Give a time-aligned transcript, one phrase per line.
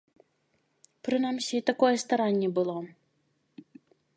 [1.09, 2.75] Прынамсі, такое старанне было.